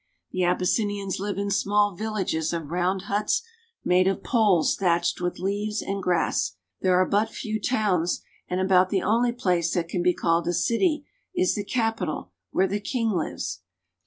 The 0.31 0.43
Abyssinians 0.43 1.19
live 1.19 1.37
in 1.37 1.51
small 1.51 1.95
villages 1.95 2.53
of 2.53 2.71
round 2.71 3.03
huts 3.03 3.43
made 3.85 4.07
of 4.07 4.23
poles 4.23 4.75
thatched 4.75 5.21
with 5.21 5.37
leaves 5.37 5.79
and 5.79 6.01
grass. 6.01 6.55
There 6.81 6.99
are 6.99 7.05
but 7.07 7.29
few 7.29 7.61
towns, 7.61 8.23
and 8.49 8.59
about 8.59 8.89
the 8.89 9.03
only 9.03 9.31
place 9.31 9.75
that 9.75 9.89
can 9.89 10.01
be 10.01 10.15
called 10.15 10.47
a 10.47 10.53
city 10.53 11.05
is 11.35 11.53
the 11.53 11.63
capital, 11.63 12.31
where 12.49 12.65
the 12.67 12.79
king 12.79 13.11
lives. 13.11 13.59